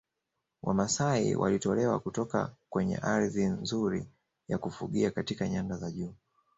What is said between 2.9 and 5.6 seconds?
ardhi nzuri ya kufugia katika